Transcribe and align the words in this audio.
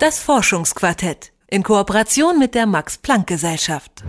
Das 0.00 0.18
Forschungsquartett 0.18 1.30
in 1.50 1.62
Kooperation 1.62 2.38
mit 2.38 2.54
der 2.54 2.64
Max 2.64 2.96
Planck 2.96 3.26
Gesellschaft. 3.26 4.02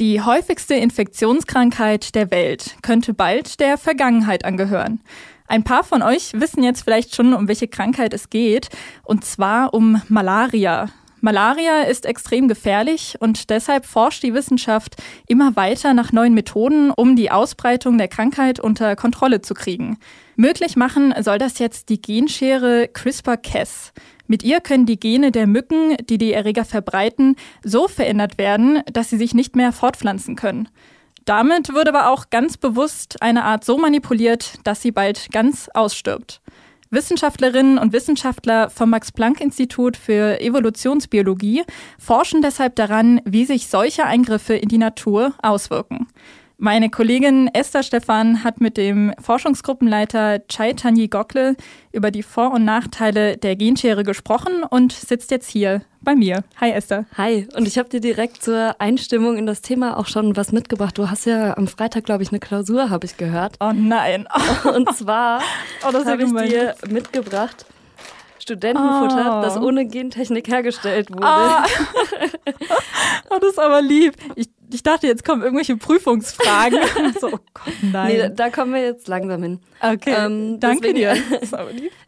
Die 0.00 0.22
häufigste 0.22 0.72
Infektionskrankheit 0.72 2.14
der 2.14 2.30
Welt 2.30 2.76
könnte 2.80 3.12
bald 3.12 3.60
der 3.60 3.76
Vergangenheit 3.76 4.46
angehören. 4.46 5.02
Ein 5.46 5.62
paar 5.62 5.84
von 5.84 6.00
euch 6.00 6.32
wissen 6.32 6.62
jetzt 6.62 6.84
vielleicht 6.84 7.14
schon, 7.14 7.34
um 7.34 7.48
welche 7.48 7.68
Krankheit 7.68 8.14
es 8.14 8.30
geht, 8.30 8.70
und 9.02 9.26
zwar 9.26 9.74
um 9.74 10.00
Malaria. 10.08 10.88
Malaria 11.20 11.82
ist 11.82 12.04
extrem 12.04 12.46
gefährlich 12.46 13.16
und 13.20 13.48
deshalb 13.48 13.86
forscht 13.86 14.22
die 14.22 14.34
Wissenschaft 14.34 14.96
immer 15.26 15.56
weiter 15.56 15.94
nach 15.94 16.12
neuen 16.12 16.34
Methoden, 16.34 16.90
um 16.90 17.16
die 17.16 17.30
Ausbreitung 17.30 17.96
der 17.96 18.08
Krankheit 18.08 18.60
unter 18.60 18.96
Kontrolle 18.96 19.40
zu 19.40 19.54
kriegen. 19.54 19.98
Möglich 20.36 20.76
machen 20.76 21.14
soll 21.20 21.38
das 21.38 21.58
jetzt 21.58 21.88
die 21.88 22.02
Genschere 22.02 22.88
CRISPR-Cas. 22.92 23.92
Mit 24.26 24.42
ihr 24.42 24.60
können 24.60 24.84
die 24.86 25.00
Gene 25.00 25.32
der 25.32 25.46
Mücken, 25.46 25.96
die 26.08 26.18
die 26.18 26.32
Erreger 26.32 26.64
verbreiten, 26.64 27.36
so 27.64 27.88
verändert 27.88 28.36
werden, 28.36 28.82
dass 28.92 29.08
sie 29.08 29.16
sich 29.16 29.34
nicht 29.34 29.56
mehr 29.56 29.72
fortpflanzen 29.72 30.36
können. 30.36 30.68
Damit 31.24 31.72
wird 31.72 31.88
aber 31.88 32.10
auch 32.10 32.30
ganz 32.30 32.56
bewusst 32.56 33.20
eine 33.22 33.44
Art 33.44 33.64
so 33.64 33.78
manipuliert, 33.78 34.54
dass 34.64 34.82
sie 34.82 34.92
bald 34.92 35.30
ganz 35.32 35.68
ausstirbt. 35.74 36.40
Wissenschaftlerinnen 36.90 37.78
und 37.78 37.92
Wissenschaftler 37.92 38.70
vom 38.70 38.90
Max-Planck-Institut 38.90 39.96
für 39.96 40.40
Evolutionsbiologie 40.40 41.64
forschen 41.98 42.42
deshalb 42.42 42.76
daran, 42.76 43.20
wie 43.24 43.44
sich 43.44 43.66
solche 43.66 44.04
Eingriffe 44.04 44.54
in 44.54 44.68
die 44.68 44.78
Natur 44.78 45.34
auswirken. 45.42 46.06
Meine 46.58 46.88
Kollegin 46.88 47.50
Esther 47.52 47.82
Stephan 47.82 48.42
hat 48.42 48.62
mit 48.62 48.78
dem 48.78 49.12
Forschungsgruppenleiter 49.20 50.40
Chaitanya 50.48 51.06
Gokle 51.06 51.54
über 51.92 52.10
die 52.10 52.22
Vor- 52.22 52.52
und 52.52 52.64
Nachteile 52.64 53.36
der 53.36 53.56
Genschere 53.56 54.04
gesprochen 54.04 54.62
und 54.62 54.92
sitzt 54.92 55.30
jetzt 55.30 55.50
hier 55.50 55.82
bei 56.00 56.14
mir. 56.14 56.44
Hi 56.58 56.70
Esther. 56.70 57.04
Hi, 57.18 57.46
und 57.54 57.68
ich 57.68 57.76
habe 57.76 57.90
dir 57.90 58.00
direkt 58.00 58.42
zur 58.42 58.74
Einstimmung 58.78 59.36
in 59.36 59.44
das 59.44 59.60
Thema 59.60 59.98
auch 59.98 60.06
schon 60.06 60.34
was 60.34 60.50
mitgebracht. 60.50 60.96
Du 60.96 61.10
hast 61.10 61.26
ja 61.26 61.58
am 61.58 61.68
Freitag, 61.68 62.04
glaube 62.04 62.22
ich, 62.22 62.30
eine 62.30 62.40
Klausur, 62.40 62.88
habe 62.88 63.04
ich 63.04 63.18
gehört. 63.18 63.56
Oh 63.60 63.72
nein. 63.74 64.26
Und 64.64 64.96
zwar 64.96 65.42
oh, 65.82 65.92
habe 65.92 66.22
ich 66.22 66.50
dir 66.50 66.74
mitgebracht 66.88 67.66
Studentenfutter, 68.46 69.38
oh. 69.38 69.42
das 69.42 69.56
ohne 69.56 69.86
Gentechnik 69.86 70.46
hergestellt 70.46 71.10
wurde. 71.10 71.26
Oh. 71.26 71.62
oh, 73.30 73.38
das 73.40 73.50
ist 73.50 73.58
aber 73.58 73.82
lieb. 73.82 74.14
Ich 74.36 74.48
dachte, 74.86 75.06
jetzt 75.06 75.24
kommen 75.24 75.42
irgendwelche 75.42 75.76
Prüfungsfragen. 75.76 76.78
so, 77.20 77.28
oh 77.28 77.38
Gott, 77.54 77.74
nein. 77.82 78.16
Nee, 78.16 78.30
da 78.34 78.50
kommen 78.50 78.72
wir 78.72 78.82
jetzt 78.82 79.08
langsam 79.08 79.42
hin. 79.42 79.60
Okay, 79.80 80.14
ähm, 80.16 80.60
danke 80.60 80.92
deswegen, 80.92 80.96
dir. 80.96 81.16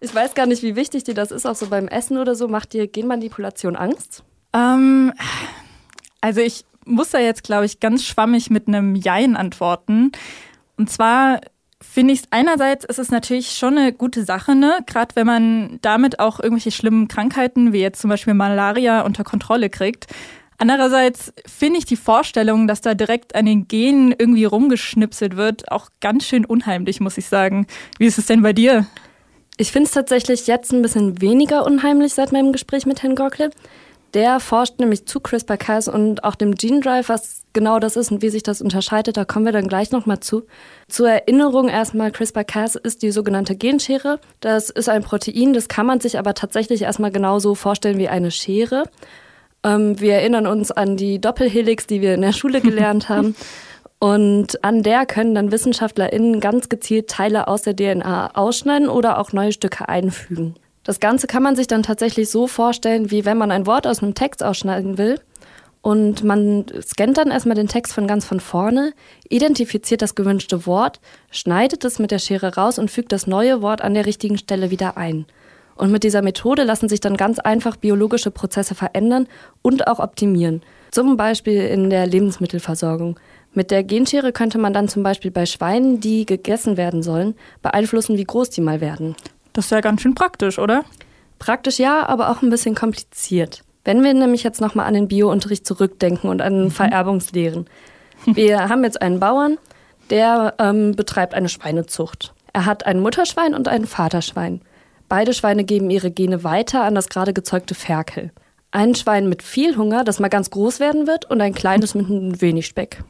ich 0.01 0.15
weiß 0.15 0.35
gar 0.35 0.47
nicht, 0.47 0.63
wie 0.63 0.77
wichtig 0.77 1.05
dir 1.05 1.15
das 1.15 1.31
ist, 1.31 1.47
auch 1.47 1.57
so 1.57 1.67
beim 1.69 1.89
Essen 1.89 2.19
oder 2.19 2.35
so. 2.35 2.49
Macht 2.49 2.73
dir 2.73 2.87
Genmanipulation 2.87 3.77
Angst? 3.77 4.23
Ähm, 4.53 5.13
also 6.21 6.41
ich 6.41 6.65
muss 6.85 7.11
da 7.11 7.19
jetzt, 7.19 7.45
glaube 7.45 7.67
ich, 7.67 7.81
ganz 7.81 8.05
schwammig 8.05 8.51
mit 8.51 8.69
einem 8.69 8.95
Jein 8.95 9.37
antworten. 9.37 10.13
Und 10.77 10.91
zwar 10.91 11.41
finde 11.81 12.15
ich 12.15 12.21
es 12.21 12.27
einerseits 12.31 12.85
ist 12.85 12.99
es 12.99 13.11
natürlich 13.11 13.51
schon 13.51 13.79
eine 13.79 13.93
gute 13.93 14.25
Sache, 14.25 14.55
ne? 14.55 14.81
Gerade 14.87 15.15
wenn 15.15 15.27
man 15.27 15.79
damit 15.83 16.19
auch 16.19 16.41
irgendwelche 16.41 16.73
schlimmen 16.73 17.09
Krankheiten 17.09 17.73
wie 17.73 17.81
jetzt 17.81 18.01
zum 18.01 18.11
Beispiel 18.11 18.35
Malaria 18.35 19.03
unter 19.03 19.25
Kontrolle 19.25 19.71
kriegt. 19.71 20.07
Andererseits 20.59 21.33
finde 21.47 21.79
ich 21.79 21.85
die 21.85 21.97
Vorstellung, 21.97 22.67
dass 22.67 22.81
da 22.81 22.95
direkt 22.95 23.37
an 23.37 23.47
den 23.47 23.69
Genen 23.69 24.13
irgendwie 24.17 24.45
rumgeschnipselt 24.45 25.37
wird, 25.37 25.71
auch 25.71 25.89
ganz 26.01 26.25
schön 26.25 26.45
unheimlich, 26.45 26.99
muss 27.01 27.17
ich 27.17 27.27
sagen. 27.27 27.69
Wie 27.99 28.07
ist 28.07 28.19
es 28.19 28.27
denn 28.27 28.43
bei 28.43 28.53
dir? 28.53 28.85
Ich 29.57 29.71
finde 29.71 29.87
es 29.87 29.93
tatsächlich 29.93 30.49
jetzt 30.49 30.73
ein 30.73 30.83
bisschen 30.83 31.21
weniger 31.21 31.65
unheimlich 31.65 32.15
seit 32.15 32.33
meinem 32.33 32.53
Gespräch 32.53 32.87
mit 32.87 33.03
Herrn 33.03 33.15
Gorkle. 33.15 33.51
Der 34.15 34.41
forscht 34.41 34.81
nämlich 34.81 35.07
zu 35.07 35.21
CRISPR-Cas 35.21 35.87
und 35.87 36.25
auch 36.25 36.35
dem 36.35 36.55
Gene 36.55 36.81
Drive, 36.81 37.09
was 37.09 37.43
genau 37.53 37.79
das 37.79 37.97
ist 37.97 38.11
und 38.11 38.23
wie 38.23 38.31
sich 38.31 38.43
das 38.43 38.63
unterscheidet, 38.63 39.17
da 39.17 39.25
kommen 39.25 39.45
wir 39.45 39.53
dann 39.53 39.69
gleich 39.69 39.91
nochmal 39.91 40.21
zu. 40.21 40.47
Zur 40.89 41.11
Erinnerung 41.11 41.69
erstmal, 41.69 42.11
CRISPR-Cas 42.11 42.77
ist 42.77 43.03
die 43.03 43.11
sogenannte 43.11 43.55
Genschere. 43.55 44.19
Das 44.41 44.71
ist 44.71 44.89
ein 44.89 45.03
Protein, 45.03 45.53
das 45.53 45.69
kann 45.69 45.87
man 45.87 46.01
sich 46.01 46.19
aber 46.19 46.35
tatsächlich 46.35 46.83
erstmal 46.83 47.13
genauso 47.13 47.55
vorstellen 47.55 47.99
wie 47.99 48.09
eine 48.09 48.31
Schere. 48.31 48.85
Ähm, 49.69 50.01
wir 50.01 50.15
erinnern 50.15 50.47
uns 50.47 50.71
an 50.71 50.97
die 50.97 51.21
Doppelhelix, 51.21 51.87
die 51.87 52.01
wir 52.01 52.15
in 52.15 52.23
der 52.23 52.33
Schule 52.33 52.61
gelernt 52.61 53.09
haben. 53.09 53.37
Und 53.99 54.65
an 54.65 54.83
der 54.83 55.07
können 55.07 55.35
dann 55.35 55.51
WissenschaftlerInnen 55.51 56.41
ganz 56.41 56.69
gezielt 56.69 57.11
Teile 57.11 57.49
aus 57.49 57.63
der 57.63 57.75
DNA 57.75 58.37
ausschneiden 58.37 58.89
oder 58.89 59.19
auch 59.19 59.33
neue 59.33 59.53
Stücke 59.53 59.89
einfügen. 59.89 60.55
Das 60.85 61.01
Ganze 61.01 61.27
kann 61.27 61.43
man 61.43 61.57
sich 61.57 61.67
dann 61.67 61.83
tatsächlich 61.83 62.31
so 62.31 62.47
vorstellen, 62.47 63.11
wie 63.11 63.25
wenn 63.25 63.37
man 63.37 63.51
ein 63.51 63.67
Wort 63.67 63.87
aus 63.87 64.03
einem 64.03 64.15
Text 64.15 64.43
ausschneiden 64.43 64.99
will. 64.99 65.21
Und 65.83 66.25
man 66.25 66.67
scannt 66.83 67.19
dann 67.19 67.31
erstmal 67.31 67.57
den 67.57 67.69
Text 67.69 67.93
von 67.93 68.07
ganz 68.07 68.25
von 68.25 68.41
vorne, 68.41 68.93
identifiziert 69.29 70.03
das 70.03 70.15
gewünschte 70.15 70.67
Wort, 70.67 71.01
schneidet 71.31 71.85
es 71.85 71.99
mit 71.99 72.11
der 72.11 72.19
Schere 72.19 72.55
raus 72.55 72.79
und 72.79 72.91
fügt 72.91 73.13
das 73.13 73.27
neue 73.27 73.63
Wort 73.63 73.81
an 73.81 73.95
der 73.95 74.07
richtigen 74.07 74.39
Stelle 74.39 74.71
wieder 74.71 74.97
ein. 74.97 75.27
Und 75.79 75.93
mit 75.93 76.03
dieser 76.03 76.23
Methode 76.23 76.65
lassen 76.65 76.89
sich 76.89 77.01
dann 77.01 77.17
ganz 77.17 77.39
einfach 77.39 77.77
biologische 77.77 78.33
Prozesse 78.33 78.75
verändern 78.75 79.29
und 79.63 79.87
auch 79.87 80.01
optimieren. 80.01 80.63
Zum 80.91 81.17
Beispiel 81.17 81.63
in 81.63 81.89
der 81.89 82.07
Lebensmittelversorgung. 82.07 83.19
Mit 83.55 83.71
der 83.71 83.85
Genschere 83.85 84.33
könnte 84.33 84.59
man 84.59 84.73
dann 84.73 84.89
zum 84.89 85.03
Beispiel 85.03 85.31
bei 85.31 85.47
Schweinen, 85.47 86.01
die 86.01 86.27
gegessen 86.27 86.77
werden 86.77 87.03
sollen, 87.03 87.35
beeinflussen, 87.63 88.17
wie 88.17 88.25
groß 88.25 88.51
die 88.51 88.61
mal 88.61 88.81
werden. 88.81 89.15
Das 89.53 89.67
ist 89.67 89.71
ja 89.71 89.81
ganz 89.81 90.03
schön 90.03 90.15
praktisch, 90.15 90.59
oder? 90.59 90.85
Praktisch 91.39 91.79
ja, 91.79 92.07
aber 92.07 92.31
auch 92.31 92.43
ein 92.43 92.51
bisschen 92.51 92.75
kompliziert. 92.75 93.63
Wenn 93.85 94.03
wir 94.03 94.13
nämlich 94.13 94.43
jetzt 94.43 94.61
nochmal 94.61 94.87
an 94.87 94.95
den 94.95 95.09
Biounterricht 95.09 95.67
zurückdenken 95.67 96.29
und 96.29 96.43
an 96.43 96.65
mhm. 96.65 96.71
Vererbungslehren. 96.71 97.67
Wir 98.27 98.59
haben 98.69 98.83
jetzt 98.83 99.01
einen 99.01 99.21
Bauern, 99.21 99.59
der 100.11 100.55
ähm, 100.59 100.97
betreibt 100.97 101.35
eine 101.35 101.49
Schweinezucht. 101.49 102.35
Er 102.53 102.67
hat 102.67 102.85
ein 102.87 103.01
Mutterschwein 103.01 103.55
und 103.55 103.69
ein 103.69 103.87
Vaterschwein. 103.87 104.61
Beide 105.09 105.33
Schweine 105.33 105.65
geben 105.65 105.89
ihre 105.89 106.11
Gene 106.11 106.45
weiter 106.45 106.85
an 106.85 106.95
das 106.95 107.09
gerade 107.09 107.33
gezeugte 107.33 107.75
Ferkel. 107.75 108.31
Ein 108.71 108.95
Schwein 108.95 109.29
mit 109.29 109.43
viel 109.43 109.77
Hunger, 109.77 110.05
das 110.05 110.21
mal 110.21 110.29
ganz 110.29 110.51
groß 110.51 110.81
werden 110.81 111.07
wird, 111.07 111.31
und 111.31 111.41
ein 111.41 111.55
kleines 111.55 111.95
mit 111.95 112.09
ein 112.11 112.41
wenig 112.43 112.67
Speck. 112.67 113.03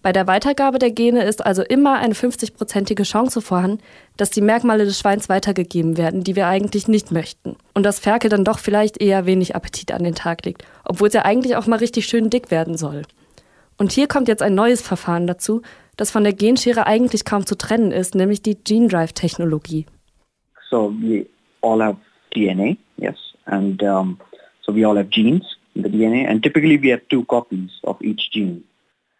Bei 0.00 0.12
der 0.12 0.26
Weitergabe 0.26 0.78
der 0.78 0.92
Gene 0.92 1.24
ist 1.24 1.44
also 1.44 1.62
immer 1.62 1.98
eine 1.98 2.14
50-prozentige 2.14 3.02
Chance 3.02 3.42
vorhanden, 3.42 3.82
dass 4.16 4.30
die 4.30 4.40
Merkmale 4.40 4.84
des 4.84 4.98
Schweins 4.98 5.28
weitergegeben 5.28 5.98
werden, 5.98 6.22
die 6.22 6.36
wir 6.36 6.46
eigentlich 6.46 6.88
nicht 6.88 7.10
möchten. 7.10 7.56
Und 7.74 7.82
das 7.82 7.98
Ferkel 7.98 8.30
dann 8.30 8.44
doch 8.44 8.58
vielleicht 8.58 9.02
eher 9.02 9.26
wenig 9.26 9.54
Appetit 9.56 9.92
an 9.92 10.04
den 10.04 10.14
Tag 10.14 10.46
legt, 10.46 10.64
obwohl 10.84 11.08
es 11.08 11.14
ja 11.14 11.24
eigentlich 11.24 11.56
auch 11.56 11.66
mal 11.66 11.80
richtig 11.80 12.06
schön 12.06 12.30
dick 12.30 12.50
werden 12.50 12.78
soll. 12.78 13.02
Und 13.76 13.92
hier 13.92 14.06
kommt 14.06 14.28
jetzt 14.28 14.42
ein 14.42 14.54
neues 14.54 14.80
Verfahren 14.80 15.26
dazu, 15.26 15.60
das 15.96 16.10
von 16.10 16.24
der 16.24 16.32
Genschere 16.32 16.86
eigentlich 16.86 17.24
kaum 17.24 17.44
zu 17.44 17.56
trennen 17.56 17.92
ist, 17.92 18.14
nämlich 18.14 18.40
die 18.40 18.56
Gene 18.56 18.88
Drive 18.88 19.12
Technologie. 19.12 19.86
So 20.70 20.92
we 21.02 21.26
all 21.62 21.80
have 21.80 21.96
DNA, 22.34 22.78
yes, 22.96 23.16
and 23.46 23.82
um, 23.82 24.18
so 24.62 24.72
we 24.72 24.84
all 24.84 24.96
have 24.96 25.10
genes 25.10 25.44
in 25.74 25.82
the 25.82 25.88
DNA, 25.88 26.28
and 26.28 26.42
typically 26.42 26.78
we 26.78 26.88
have 26.90 27.02
two 27.08 27.24
copies 27.24 27.70
of 27.84 28.00
each 28.02 28.30
gene. 28.32 28.62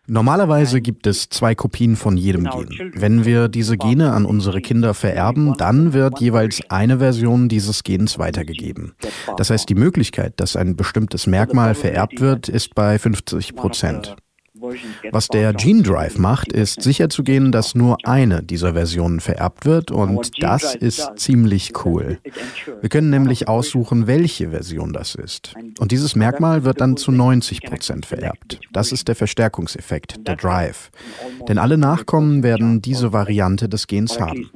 Normalerweise 0.08 0.80
gibt 0.80 1.08
es 1.08 1.28
zwei 1.30 1.56
Kopien 1.56 1.96
von 1.96 2.16
jedem 2.16 2.44
Gen. 2.44 2.92
Wenn 2.94 3.24
wir 3.24 3.48
diese 3.48 3.76
Gene 3.76 4.12
an 4.12 4.24
unsere 4.24 4.60
Kinder 4.60 4.94
vererben, 4.94 5.54
dann 5.58 5.92
wird 5.94 6.20
jeweils 6.20 6.60
eine 6.68 6.98
Version 6.98 7.48
dieses 7.48 7.82
Gens 7.82 8.16
weitergegeben. 8.16 8.94
Das 9.36 9.50
heißt, 9.50 9.68
die 9.68 9.74
Möglichkeit, 9.74 10.34
dass 10.36 10.54
ein 10.54 10.76
bestimmtes 10.76 11.26
Merkmal 11.26 11.74
vererbt 11.74 12.20
wird, 12.20 12.48
ist 12.48 12.76
bei 12.76 13.00
50 13.00 13.56
Prozent. 13.56 14.14
Was 15.10 15.28
der 15.28 15.52
Gene 15.52 15.82
Drive 15.82 16.18
macht, 16.18 16.52
ist 16.52 16.82
sicherzugehen, 16.82 17.52
dass 17.52 17.74
nur 17.74 17.98
eine 18.04 18.42
dieser 18.42 18.74
Versionen 18.74 19.20
vererbt 19.20 19.64
wird 19.64 19.90
und 19.90 20.42
das 20.42 20.74
ist 20.74 21.12
ziemlich 21.16 21.72
cool. 21.84 22.18
Wir 22.80 22.88
können 22.88 23.10
nämlich 23.10 23.48
aussuchen, 23.48 24.06
welche 24.06 24.50
Version 24.50 24.92
das 24.92 25.14
ist. 25.14 25.54
Und 25.78 25.92
dieses 25.92 26.16
Merkmal 26.16 26.64
wird 26.64 26.80
dann 26.80 26.96
zu 26.96 27.12
90 27.12 27.62
Prozent 27.62 28.06
vererbt. 28.06 28.60
Das 28.72 28.92
ist 28.92 29.08
der 29.08 29.14
Verstärkungseffekt, 29.14 30.26
der 30.26 30.36
Drive. 30.36 30.90
Denn 31.48 31.58
alle 31.58 31.78
Nachkommen 31.78 32.42
werden 32.42 32.82
diese 32.82 33.12
Variante 33.12 33.68
des 33.68 33.86
Gens 33.86 34.20
haben. 34.20 34.50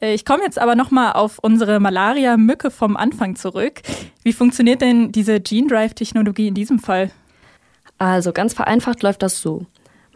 Äh, 0.00 0.14
ich 0.14 0.24
komme 0.24 0.42
jetzt 0.44 0.58
aber 0.58 0.74
nochmal 0.74 1.12
auf 1.12 1.38
unsere 1.38 1.80
Malaria-Mücke 1.80 2.70
vom 2.70 2.96
Anfang 2.96 3.36
zurück. 3.36 3.82
Wie 4.22 4.32
funktioniert 4.32 4.80
denn 4.80 5.12
diese 5.12 5.40
Gene 5.40 5.68
Drive-Technologie 5.68 6.48
in 6.48 6.54
diesem 6.54 6.78
Fall? 6.78 7.10
Also 7.98 8.32
ganz 8.32 8.54
vereinfacht 8.54 9.02
läuft 9.02 9.22
das 9.22 9.40
so. 9.40 9.66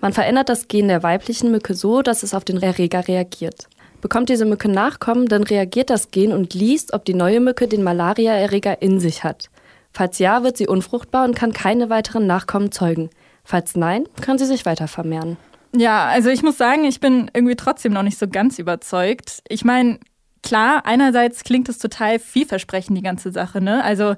Man 0.00 0.12
verändert 0.12 0.48
das 0.48 0.68
Gen 0.68 0.88
der 0.88 1.02
weiblichen 1.02 1.50
Mücke 1.50 1.74
so, 1.74 2.02
dass 2.02 2.22
es 2.22 2.34
auf 2.34 2.44
den 2.44 2.62
Erreger 2.62 3.06
reagiert. 3.06 3.68
Bekommt 4.00 4.30
diese 4.30 4.46
Mücke 4.46 4.68
Nachkommen, 4.68 5.26
dann 5.26 5.42
reagiert 5.42 5.90
das 5.90 6.10
Gen 6.10 6.32
und 6.32 6.54
liest, 6.54 6.94
ob 6.94 7.04
die 7.04 7.14
neue 7.14 7.40
Mücke 7.40 7.68
den 7.68 7.82
Malaria-Erreger 7.82 8.80
in 8.80 8.98
sich 8.98 9.24
hat. 9.24 9.50
Falls 9.92 10.18
ja, 10.18 10.42
wird 10.42 10.56
sie 10.56 10.68
unfruchtbar 10.68 11.24
und 11.24 11.36
kann 11.36 11.52
keine 11.52 11.90
weiteren 11.90 12.26
Nachkommen 12.26 12.72
zeugen. 12.72 13.10
Falls 13.44 13.76
nein, 13.76 14.04
kann 14.22 14.38
sie 14.38 14.46
sich 14.46 14.64
weiter 14.64 14.88
vermehren. 14.88 15.36
Ja, 15.74 16.06
also 16.06 16.30
ich 16.30 16.42
muss 16.42 16.58
sagen, 16.58 16.84
ich 16.84 17.00
bin 17.00 17.30
irgendwie 17.32 17.56
trotzdem 17.56 17.92
noch 17.92 18.02
nicht 18.02 18.18
so 18.18 18.26
ganz 18.26 18.58
überzeugt. 18.58 19.42
Ich 19.48 19.64
meine, 19.64 20.00
klar, 20.42 20.82
einerseits 20.84 21.44
klingt 21.44 21.68
es 21.68 21.78
total 21.78 22.18
vielversprechend, 22.18 22.96
die 22.98 23.02
ganze 23.02 23.30
Sache. 23.30 23.60
Ne? 23.60 23.84
Also 23.84 24.14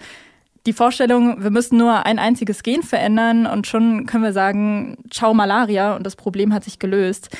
die 0.66 0.72
Vorstellung, 0.72 1.42
wir 1.42 1.50
müssen 1.50 1.76
nur 1.76 2.06
ein 2.06 2.18
einziges 2.18 2.62
Gen 2.62 2.82
verändern 2.82 3.46
und 3.46 3.66
schon 3.66 4.06
können 4.06 4.24
wir 4.24 4.32
sagen, 4.32 4.96
ciao 5.10 5.34
Malaria 5.34 5.96
und 5.96 6.04
das 6.04 6.16
Problem 6.16 6.54
hat 6.54 6.64
sich 6.64 6.78
gelöst. 6.78 7.30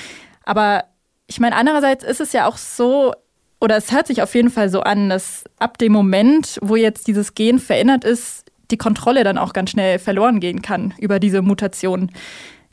Aber 0.45 0.85
ich 1.27 1.41
meine, 1.41 1.57
andererseits 1.57 2.05
ist 2.05 2.21
es 2.21 2.33
ja 2.33 2.47
auch 2.47 2.57
so, 2.57 3.15
oder 3.61 3.77
es 3.77 3.93
hört 3.93 4.09
sich 4.09 4.23
auf 4.23 4.35
jeden 4.35 4.51
Fall 4.51 4.69
so 4.69 4.81
an, 4.81 5.09
dass 5.09 5.45
ab 5.59 5.79
dem 5.79 5.93
Moment, 5.93 6.59
wo 6.63 6.77
jetzt 6.77 7.07
dieses 7.07 7.35
Gen 7.35 7.61
verändert 7.61 8.05
ist, 8.05 8.51
die 8.73 8.77
Kontrolle 8.77 9.23
dann 9.23 9.39
auch 9.39 9.53
ganz 9.53 9.71
schnell 9.71 9.99
verloren 9.99 10.41
gehen 10.41 10.63
kann 10.63 10.93
über 10.99 11.21
diese 11.21 11.43
Mutation. 11.43 12.11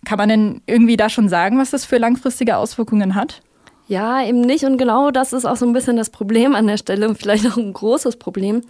Kann 0.06 0.18
man 0.18 0.30
denn 0.30 0.62
irgendwie 0.66 0.98
da 0.98 1.10
schon 1.10 1.30
sagen, 1.30 1.57
was 1.57 1.72
das 1.72 1.86
für 1.86 1.98
langfristige 1.98 2.57
Auswirkungen 2.57 3.16
hat? 3.16 3.42
Ja, 3.88 4.24
eben 4.24 4.42
nicht. 4.42 4.66
Und 4.66 4.78
genau 4.78 5.12
das 5.12 5.34
ist 5.34 5.46
auch 5.46 5.56
so 5.56 5.66
ein 5.66 5.74
bisschen 5.74 5.98
das 5.98 6.10
Problem 6.10 6.56
an 6.56 6.68
der 6.68 6.78
Stelle 6.78 7.10
und 7.10 7.18
vielleicht 7.18 7.48
auch 7.48 7.57
ein 7.57 7.74
großes 7.74 8.18
Problem. 8.18 8.62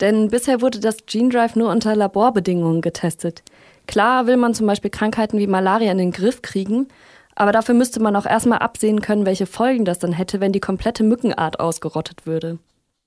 Denn 0.00 0.28
bisher 0.28 0.60
wurde 0.60 0.80
das 0.80 1.06
Gene 1.06 1.28
Drive 1.28 1.54
nur 1.54 1.70
unter 1.70 1.94
Laborbedingungen 1.94 2.80
getestet. 2.80 3.42
Klar 3.86 4.26
will 4.26 4.36
man 4.36 4.54
zum 4.54 4.66
Beispiel 4.66 4.90
Krankheiten 4.90 5.38
wie 5.38 5.46
Malaria 5.46 5.92
in 5.92 5.98
den 5.98 6.10
Griff 6.10 6.42
kriegen, 6.42 6.88
aber 7.36 7.52
dafür 7.52 7.74
müsste 7.74 8.00
man 8.00 8.16
auch 8.16 8.26
erstmal 8.26 8.58
absehen 8.58 9.00
können, 9.00 9.26
welche 9.26 9.46
Folgen 9.46 9.84
das 9.84 9.98
dann 9.98 10.12
hätte, 10.12 10.40
wenn 10.40 10.52
die 10.52 10.60
komplette 10.60 11.04
Mückenart 11.04 11.60
ausgerottet 11.60 12.26
würde. 12.26 12.58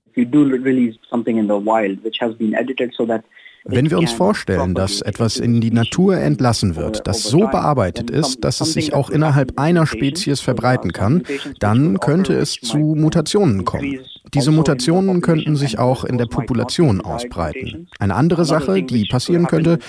If 0.10 0.18
you 0.18 0.26
do 0.26 0.44
release 0.44 0.98
something 1.10 1.38
in 1.38 1.46
the 1.46 1.54
wild 1.54 2.04
which 2.04 2.22
has 2.22 2.34
been 2.36 2.54
edited 2.54 2.94
so 2.94 3.06
that 3.06 3.24
wenn 3.68 3.90
wir 3.90 3.98
uns 3.98 4.12
vorstellen, 4.12 4.74
dass 4.74 5.02
etwas 5.02 5.38
in 5.38 5.62
die 5.62 5.72
Natur 5.72 6.18
entlassen 6.18 6.76
wird, 6.76 7.08
das 7.08 7.24
so 7.24 7.40
bearbeitet 7.40 8.10
ist, 8.10 8.44
dass 8.44 8.62
es 8.62 8.74
sich 8.74 8.94
auch 8.94 9.10
innerhalb 9.10 9.60
einer 9.60 9.86
Spezies 9.86 10.40
verbreiten 10.40 10.94
kann, 10.94 11.24
dann 11.60 12.00
könnte 12.00 12.34
es 12.34 12.54
zu 12.54 12.78
Mutationen 12.78 13.66
kommen. 13.66 14.00
Diese 14.34 14.52
Mutationen 14.52 15.22
könnten 15.22 15.56
sich 15.56 15.80
auch 15.80 16.04
in 16.04 16.18
der 16.18 16.26
Population 16.26 17.02
ausbreiten. 17.02 17.88
Eine 18.00 18.16
andere 18.16 18.46
Sache, 18.46 18.84
die 18.84 19.06
passieren 19.06 19.48
könnte, 19.48 19.80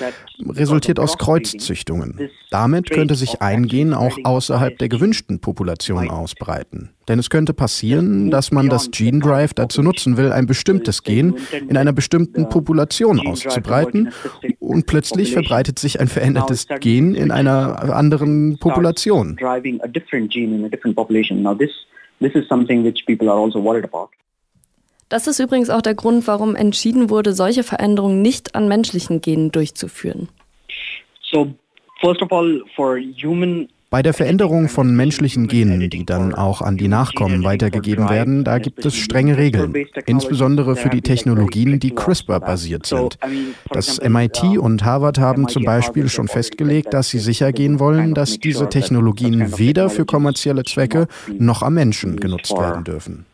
resultiert 0.46 1.00
aus 1.00 1.18
Kreuzzüchtungen. 1.18 2.30
Damit 2.50 2.90
könnte 2.90 3.14
sich 3.14 3.42
ein 3.42 3.66
Gen 3.66 3.94
auch 3.94 4.16
außerhalb 4.24 4.78
der 4.78 4.88
gewünschten 4.88 5.40
Population 5.40 6.08
ausbreiten. 6.10 6.90
Denn 7.08 7.18
es 7.18 7.30
könnte 7.30 7.54
passieren, 7.54 8.30
dass 8.30 8.52
man 8.52 8.68
das 8.68 8.90
Gene 8.90 9.20
Drive 9.20 9.54
dazu 9.54 9.82
nutzen 9.82 10.16
will, 10.16 10.30
ein 10.30 10.46
bestimmtes 10.46 11.02
Gen 11.02 11.36
in 11.68 11.76
einer 11.76 11.92
bestimmten 11.92 12.48
Population 12.48 13.26
auszubreiten 13.26 14.10
und 14.58 14.86
plötzlich 14.86 15.32
verbreitet 15.32 15.78
sich 15.78 16.00
ein 16.00 16.08
verändertes 16.08 16.66
Gen 16.80 17.14
in 17.14 17.30
einer 17.30 17.94
anderen 17.94 18.58
Population. 18.58 19.38
Das 25.08 25.26
ist 25.26 25.38
übrigens 25.38 25.70
auch 25.70 25.82
der 25.82 25.94
Grund, 25.94 26.26
warum 26.26 26.54
entschieden 26.54 27.08
wurde, 27.08 27.32
solche 27.32 27.62
Veränderungen 27.62 28.20
nicht 28.20 28.54
an 28.54 28.68
menschlichen 28.68 29.20
Genen 29.20 29.50
durchzuführen. 29.50 30.28
So, 31.22 31.54
first 32.00 32.22
of 32.22 32.30
all, 32.32 32.62
for 32.76 32.98
human 32.98 33.68
bei 33.90 34.02
der 34.02 34.12
Veränderung 34.12 34.68
von 34.68 34.94
menschlichen 34.94 35.48
Genen, 35.48 35.88
die 35.88 36.04
dann 36.04 36.34
auch 36.34 36.60
an 36.60 36.76
die 36.76 36.88
Nachkommen 36.88 37.42
weitergegeben 37.44 38.08
werden, 38.10 38.44
da 38.44 38.58
gibt 38.58 38.84
es 38.84 38.94
strenge 38.94 39.38
Regeln, 39.38 39.74
insbesondere 40.06 40.76
für 40.76 40.90
die 40.90 41.00
Technologien, 41.00 41.80
die 41.80 41.94
CRISPR-basiert 41.94 42.86
sind. 42.86 43.18
Das 43.70 44.00
MIT 44.02 44.58
und 44.58 44.84
Harvard 44.84 45.18
haben 45.18 45.48
zum 45.48 45.64
Beispiel 45.64 46.08
schon 46.08 46.28
festgelegt, 46.28 46.92
dass 46.92 47.08
sie 47.08 47.18
sicher 47.18 47.52
gehen 47.52 47.80
wollen, 47.80 48.14
dass 48.14 48.38
diese 48.38 48.68
Technologien 48.68 49.58
weder 49.58 49.88
für 49.88 50.04
kommerzielle 50.04 50.64
Zwecke 50.64 51.06
noch 51.38 51.62
am 51.62 51.74
Menschen 51.74 52.16
genutzt 52.18 52.52
werden 52.52 52.84
dürfen. 52.84 53.24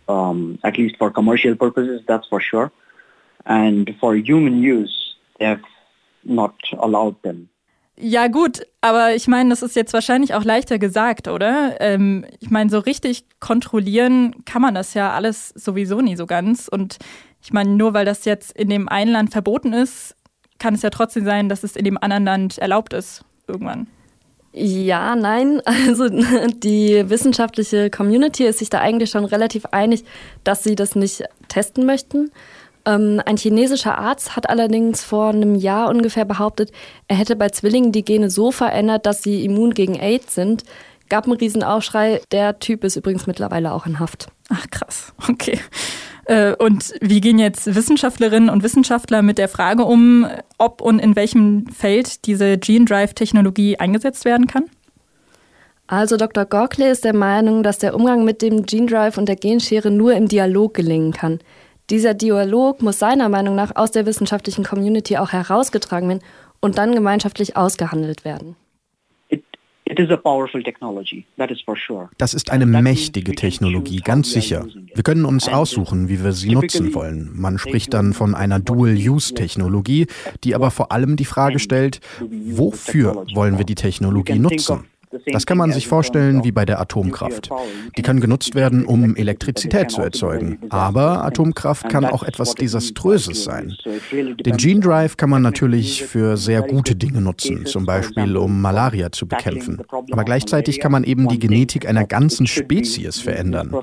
And 3.47 3.91
for 4.01 4.17
human 4.17 4.55
use, 4.55 5.17
they 5.39 5.45
have 5.45 5.61
not 6.25 6.55
allowed 6.79 7.23
them. 7.23 7.49
Ja, 7.96 8.26
gut, 8.26 8.62
aber 8.81 9.14
ich 9.14 9.29
meine, 9.29 9.50
das 9.50 9.62
ist 9.62 9.76
jetzt 9.76 9.93
wahrscheinlich 9.93 10.35
auch 10.35 10.43
leichter 10.43 10.79
gesagt, 10.81 11.29
oder? 11.29 11.81
Ähm, 11.81 12.25
ich 12.41 12.50
meine, 12.50 12.69
so 12.69 12.81
richtig 12.81 13.25
kontrollieren 13.38 14.44
kann 14.44 14.62
man 14.62 14.75
das 14.75 14.94
ja 14.94 15.12
alles 15.12 15.50
sowieso 15.50 16.00
nie 16.00 16.17
so 16.17 16.26
ganz. 16.26 16.67
Und 16.67 16.99
ich 17.41 17.52
meine, 17.52 17.70
nur 17.70 17.94
weil 17.94 18.05
das 18.05 18.25
jetzt 18.25 18.52
in 18.52 18.69
dem 18.69 18.88
einen 18.88 19.12
Land 19.12 19.31
verboten 19.31 19.73
ist, 19.73 20.17
kann 20.58 20.75
es 20.75 20.82
ja 20.82 20.91
trotzdem 20.91 21.25
sein, 21.25 21.49
dass 21.49 21.62
es 21.62 21.76
in 21.76 21.85
dem 21.85 21.99
anderen 21.99 22.25
Land 22.25 22.58
erlaubt 22.58 22.94
ist, 22.94 23.25
irgendwann. 23.46 23.87
Ja, 24.52 25.14
nein. 25.14 25.61
Also 25.87 26.08
die 26.08 27.08
wissenschaftliche 27.08 27.91
Community 27.91 28.44
ist 28.44 28.58
sich 28.58 28.70
da 28.70 28.81
eigentlich 28.81 29.11
schon 29.11 29.25
relativ 29.25 29.67
einig, 29.67 30.05
dass 30.43 30.64
sie 30.64 30.75
das 30.75 30.96
nicht 30.96 31.25
testen 31.49 31.87
möchten. 31.87 32.31
Ähm, 32.86 33.20
ein 33.25 33.36
chinesischer 33.36 33.98
Arzt 33.98 34.36
hat 34.36 34.48
allerdings 34.50 35.02
vor 35.02 35.28
einem 35.28 35.54
Jahr 35.54 35.88
ungefähr 35.88 36.25
behauptet, 36.25 36.70
er 37.08 37.16
hätte 37.16 37.36
bei 37.36 37.48
Zwillingen 37.48 37.92
die 37.92 38.04
Gene 38.04 38.31
so 38.31 38.50
verändert, 38.50 39.06
dass 39.06 39.22
sie 39.22 39.44
immun 39.44 39.72
gegen 39.72 39.98
AIDS 39.98 40.34
sind. 40.34 40.64
Gab 41.08 41.25
einen 41.25 41.36
Riesenaufschrei. 41.36 42.20
Der 42.32 42.58
Typ 42.58 42.84
ist 42.84 42.96
übrigens 42.96 43.26
mittlerweile 43.26 43.72
auch 43.72 43.86
in 43.86 44.00
Haft. 44.00 44.28
Ach 44.48 44.66
krass, 44.70 45.12
okay. 45.28 45.58
Äh, 46.26 46.54
und 46.56 46.94
wie 47.00 47.20
gehen 47.20 47.38
jetzt 47.38 47.75
Wissenschaftlerinnen 47.75 48.48
und 48.48 48.62
Wissenschaftler 48.62 49.22
mit 49.22 49.38
der 49.38 49.48
Frage 49.48 49.84
um, 49.84 50.26
ob 50.58 50.81
und 50.81 50.98
in 50.98 51.16
welchem 51.16 51.66
Feld 51.66 52.26
diese 52.26 52.56
Gene 52.58 52.86
Drive-Technologie 52.86 53.78
eingesetzt 53.78 54.25
werden 54.25 54.46
kann? 54.46 54.64
Also 55.86 56.16
Dr. 56.16 56.46
Gorkley 56.46 56.90
ist 56.90 57.04
der 57.04 57.14
Meinung, 57.14 57.62
dass 57.62 57.78
der 57.78 57.94
Umgang 57.94 58.25
mit 58.25 58.40
dem 58.40 58.64
Gene 58.64 58.86
Drive 58.86 59.19
und 59.19 59.26
der 59.26 59.36
Genschere 59.36 59.90
nur 59.90 60.14
im 60.14 60.28
Dialog 60.28 60.72
gelingen 60.72 61.12
kann. 61.12 61.40
Dieser 61.90 62.14
Dialog 62.14 62.81
muss 62.81 62.98
seiner 62.98 63.28
Meinung 63.28 63.54
nach 63.54 63.76
aus 63.76 63.90
der 63.90 64.06
wissenschaftlichen 64.06 64.64
Community 64.64 65.19
auch 65.19 65.32
herausgetragen 65.32 66.08
werden 66.08 66.22
und 66.60 66.78
dann 66.78 66.94
gemeinschaftlich 66.94 67.56
ausgehandelt 67.56 68.25
werden. 68.25 68.56
Das 72.16 72.34
ist 72.34 72.50
eine 72.50 72.64
mächtige 72.64 73.34
Technologie, 73.34 73.98
ganz 73.98 74.32
sicher. 74.32 74.66
Wir 74.94 75.02
können 75.02 75.26
uns 75.26 75.46
aussuchen, 75.46 76.08
wie 76.08 76.25
wir 76.25 76.32
sie 76.32 76.54
nutzen 76.54 76.94
wollen. 76.94 77.31
Man 77.34 77.58
spricht 77.58 77.92
dann 77.92 78.14
von 78.14 78.34
einer 78.34 78.60
Dual-Use-Technologie, 78.60 80.06
die 80.42 80.54
aber 80.54 80.70
vor 80.70 80.90
allem 80.90 81.16
die 81.16 81.26
Frage 81.26 81.58
stellt, 81.58 82.00
wofür 82.20 83.26
wollen 83.34 83.58
wir 83.58 83.66
die 83.66 83.75
Technologie 83.75 84.38
nutzen? 84.38 84.84
Das 85.26 85.46
kann 85.46 85.58
man 85.58 85.72
sich 85.72 85.88
vorstellen 85.88 86.44
wie 86.44 86.52
bei 86.52 86.64
der 86.64 86.81
Atomkraft. 86.81 87.50
Die 87.96 88.02
kann 88.02 88.20
genutzt 88.20 88.55
werden, 88.55 88.84
um 88.84 89.16
Elektrizität 89.16 89.90
zu 89.90 90.02
erzeugen. 90.02 90.58
Aber 90.70 91.25
Atomkraft 91.25 91.88
kann 91.88 92.05
auch 92.05 92.22
etwas 92.22 92.55
Desaströses 92.55 93.44
sein. 93.44 93.74
Den 94.12 94.56
Gene 94.56 94.81
Drive 94.81 95.17
kann 95.17 95.31
man 95.31 95.43
natürlich 95.43 96.05
für 96.05 96.36
sehr 96.36 96.62
gute 96.62 96.94
Dinge 96.94 97.20
nutzen, 97.20 97.67
zum 97.67 97.86
Beispiel 97.86 98.36
um 98.36 98.60
Malaria 98.60 99.12
zu 99.12 99.27
bekämpfen. 99.27 99.82
Aber 100.10 100.24
gleichzeitig 100.24 100.81
kann 100.81 100.93
man 100.93 101.05
eben 101.05 101.29
die 101.29 101.39
Genetik 101.39 101.89
einer 101.89 102.05
ganzen 102.05 102.46
Spezies 102.46 103.20
verändern. 103.20 103.74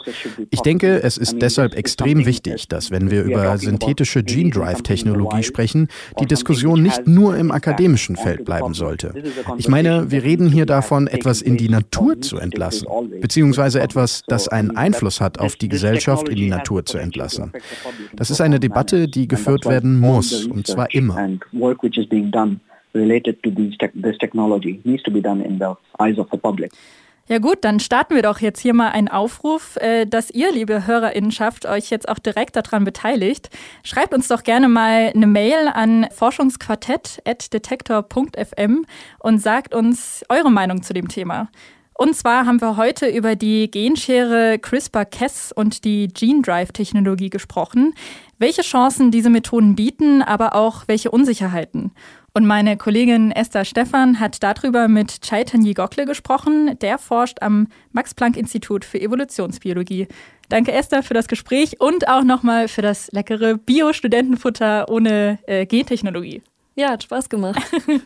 Ich 0.49 0.61
denke, 0.61 1.01
es 1.03 1.17
ist 1.17 1.41
deshalb 1.41 1.75
extrem 1.75 2.25
wichtig, 2.25 2.67
dass 2.67 2.91
wenn 2.91 3.11
wir 3.11 3.23
über 3.23 3.57
synthetische 3.57 4.23
Gene 4.23 4.49
Drive 4.49 4.81
Technologie 4.81 5.43
sprechen, 5.43 5.87
die 6.19 6.25
Diskussion 6.25 6.81
nicht 6.81 7.07
nur 7.07 7.37
im 7.37 7.51
akademischen 7.51 8.15
Feld 8.15 8.45
bleiben 8.45 8.73
sollte. 8.73 9.13
Ich 9.57 9.67
meine, 9.67 10.11
wir 10.11 10.23
reden 10.23 10.49
hier 10.49 10.65
davon, 10.65 11.07
etwas 11.21 11.41
in 11.41 11.57
die 11.57 11.69
Natur 11.69 12.19
zu 12.19 12.37
entlassen, 12.37 12.87
beziehungsweise 13.21 13.79
etwas, 13.79 14.23
das 14.27 14.47
einen 14.47 14.75
Einfluss 14.75 15.21
hat 15.21 15.39
auf 15.39 15.55
die 15.55 15.69
Gesellschaft, 15.69 16.27
in 16.27 16.35
die 16.35 16.49
Natur 16.49 16.85
zu 16.85 16.97
entlassen. 16.97 17.51
Das 18.13 18.31
ist 18.31 18.41
eine 18.41 18.59
Debatte, 18.59 19.07
die 19.07 19.27
geführt 19.27 19.65
werden 19.65 19.99
muss, 19.99 20.45
und 20.45 20.67
zwar 20.67 20.93
immer. 20.93 21.15
related 22.93 23.41
to 23.41 23.49
this, 23.51 24.17
technology 24.19 24.81
needs 24.83 25.01
to 25.03 25.11
be 25.11 25.21
done 25.21 25.41
in 25.41 25.59
the 25.59 25.75
eyes 25.97 26.17
of 26.17 26.27
the 26.31 26.37
public. 26.37 26.73
Ja 27.31 27.39
gut, 27.39 27.59
dann 27.61 27.79
starten 27.79 28.13
wir 28.13 28.21
doch 28.23 28.41
jetzt 28.41 28.59
hier 28.59 28.73
mal 28.73 28.89
einen 28.89 29.07
Aufruf, 29.07 29.77
äh, 29.77 30.05
dass 30.05 30.31
ihr, 30.31 30.51
liebe 30.51 30.85
Hörerinnenschaft, 30.85 31.65
euch 31.65 31.89
jetzt 31.89 32.09
auch 32.09 32.19
direkt 32.19 32.57
daran 32.57 32.83
beteiligt. 32.83 33.49
Schreibt 33.83 34.13
uns 34.13 34.27
doch 34.27 34.43
gerne 34.43 34.67
mal 34.67 35.13
eine 35.15 35.27
Mail 35.27 35.69
an 35.69 36.07
forschungsquartett.detektor.fm 36.13 38.85
und 39.19 39.41
sagt 39.41 39.73
uns 39.73 40.25
eure 40.27 40.51
Meinung 40.51 40.83
zu 40.83 40.91
dem 40.91 41.07
Thema. 41.07 41.47
Und 41.93 42.17
zwar 42.17 42.45
haben 42.45 42.59
wir 42.59 42.75
heute 42.75 43.07
über 43.07 43.37
die 43.37 43.71
Genschere 43.71 44.59
CRISPR-Cas 44.59 45.53
und 45.53 45.85
die 45.85 46.09
Gene 46.09 46.41
Drive-Technologie 46.41 47.29
gesprochen, 47.29 47.93
welche 48.39 48.63
Chancen 48.63 49.09
diese 49.09 49.29
Methoden 49.29 49.77
bieten, 49.77 50.21
aber 50.21 50.53
auch 50.55 50.83
welche 50.87 51.11
Unsicherheiten. 51.11 51.93
Und 52.33 52.47
meine 52.47 52.77
Kollegin 52.77 53.31
Esther 53.31 53.65
Stephan 53.65 54.21
hat 54.21 54.41
darüber 54.41 54.87
mit 54.87 55.21
Chaitanya 55.21 55.73
Gokhale 55.73 56.07
gesprochen. 56.07 56.77
Der 56.79 56.97
forscht 56.97 57.41
am 57.41 57.67
Max-Planck-Institut 57.91 58.85
für 58.85 59.01
Evolutionsbiologie. 59.01 60.07
Danke 60.47 60.71
Esther 60.71 61.03
für 61.03 61.13
das 61.13 61.27
Gespräch 61.27 61.81
und 61.81 62.07
auch 62.07 62.23
nochmal 62.23 62.69
für 62.69 62.81
das 62.81 63.11
leckere 63.11 63.57
Bio-Studentenfutter 63.57 64.87
ohne 64.89 65.39
äh, 65.45 65.65
Gentechnologie. 65.65 66.41
Ja, 66.75 66.91
hat 66.91 67.03
Spaß 67.03 67.27
gemacht. 67.27 67.61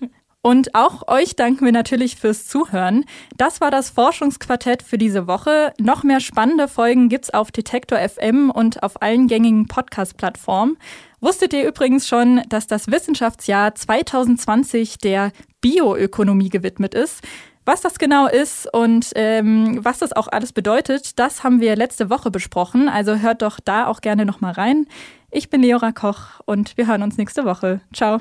Und 0.46 0.76
auch 0.76 1.08
euch 1.08 1.36
danken 1.36 1.66
wir 1.66 1.72
natürlich 1.72 2.18
fürs 2.18 2.48
Zuhören. 2.48 3.06
Das 3.36 3.62
war 3.62 3.72
das 3.72 3.90
Forschungsquartett 3.90 4.84
für 4.84 5.00
diese 5.00 5.26
Woche. 5.26 5.74
Noch 5.80 6.04
mehr 6.04 6.20
spannende 6.20 6.68
Folgen 6.68 7.10
gibt's 7.10 7.32
auf 7.32 7.52
Detektor 7.52 7.98
FM 7.98 8.52
und 8.52 8.84
auf 8.84 9.02
allen 9.02 9.26
gängigen 9.28 9.66
Podcast-Plattformen. 9.66 10.78
Wusstet 11.26 11.54
ihr 11.54 11.68
übrigens 11.68 12.08
schon, 12.08 12.44
dass 12.50 12.68
das 12.68 12.86
Wissenschaftsjahr 12.86 13.74
2020 13.74 15.00
der 15.00 15.32
Bioökonomie 15.60 16.50
gewidmet 16.50 16.94
ist? 16.94 17.22
Was 17.66 17.82
das 17.82 17.98
genau 17.98 18.28
ist 18.28 18.72
und 18.72 19.10
ähm, 19.16 19.80
was 19.84 19.98
das 19.98 20.14
auch 20.14 20.28
alles 20.28 20.54
bedeutet, 20.54 21.18
das 21.18 21.44
haben 21.44 21.62
wir 21.62 21.76
letzte 21.76 22.12
Woche 22.12 22.30
besprochen. 22.30 22.90
Also 22.90 23.16
hört 23.16 23.42
doch 23.42 23.60
da 23.60 23.88
auch 23.88 24.02
gerne 24.02 24.24
nochmal 24.24 24.54
rein. 24.54 24.86
Ich 25.32 25.50
bin 25.50 25.64
Leora 25.64 25.94
Koch 25.94 26.42
und 26.46 26.78
wir 26.78 26.86
hören 26.86 27.02
uns 27.02 27.18
nächste 27.18 27.44
Woche. 27.44 27.82
Ciao. 27.92 28.20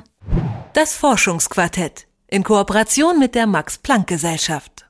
Das 0.73 0.95
Forschungsquartett 0.95 2.07
in 2.27 2.43
Kooperation 2.43 3.19
mit 3.19 3.35
der 3.35 3.45
Max 3.45 3.77
Planck 3.77 4.07
Gesellschaft. 4.07 4.84